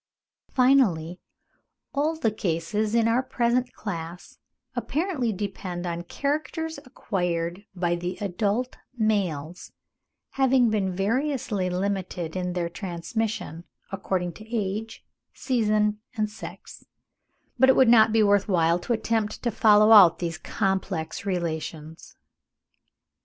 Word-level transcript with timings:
Finally, 0.49 1.19
all 1.93 2.15
the 2.15 2.31
cases 2.31 2.95
in 2.95 3.07
our 3.07 3.21
present 3.21 3.71
class 3.73 4.39
apparently 4.75 5.31
depend 5.31 5.85
on 5.85 6.01
characters 6.01 6.79
acquired 6.85 7.65
by 7.75 7.95
the 7.95 8.17
adult 8.19 8.77
males, 8.97 9.71
having 10.31 10.71
been 10.71 10.91
variously 10.91 11.69
limited 11.69 12.35
in 12.35 12.53
their 12.53 12.67
transmission 12.67 13.63
according 13.91 14.33
to 14.33 14.49
age, 14.55 15.05
season, 15.35 15.99
and 16.17 16.31
sex; 16.31 16.83
but 17.59 17.69
it 17.69 17.75
would 17.75 17.87
not 17.87 18.11
be 18.11 18.23
worth 18.23 18.47
while 18.47 18.79
to 18.79 18.93
attempt 18.93 19.43
to 19.43 19.51
follow 19.51 19.91
out 19.91 20.17
these 20.17 20.39
complex 20.39 21.27
relations. 21.27 22.15